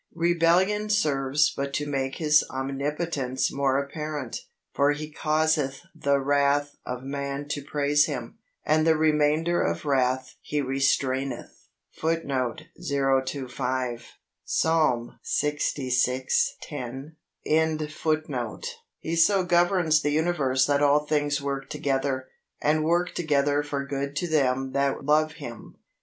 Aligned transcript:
Rebellion 0.15 0.89
serves 0.89 1.53
but 1.55 1.75
to 1.75 1.85
make 1.85 2.15
His 2.15 2.43
omnipotence 2.49 3.53
more 3.53 3.77
apparent, 3.77 4.39
for 4.73 4.93
He 4.93 5.11
causeth 5.11 5.81
the 5.93 6.19
wrath 6.19 6.75
of 6.87 7.03
man 7.03 7.47
to 7.49 7.61
praise 7.63 8.05
Him, 8.07 8.39
and 8.65 8.87
the 8.87 8.97
remainder 8.97 9.61
of 9.61 9.85
wrath 9.85 10.33
He 10.41 10.59
restraineth. 10.59 11.51
He 11.91 11.99
so 11.99 12.07
governs 19.45 20.01
the 20.01 20.11
universe 20.11 20.65
that 20.65 20.81
all 20.81 21.05
things 21.05 21.41
work 21.43 21.69
together, 21.69 22.27
and 22.59 22.83
work 22.83 23.13
together 23.13 23.61
for 23.61 23.85
good 23.85 24.15
to 24.15 24.27
them 24.27 24.71
that 24.71 25.05
love 25.05 25.33
Him. 25.33 25.77